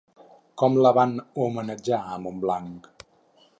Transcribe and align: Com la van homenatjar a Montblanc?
Com 0.61 0.77
la 0.85 0.91
van 0.99 1.13
homenatjar 1.43 2.01
a 2.15 2.19
Montblanc? 2.27 2.93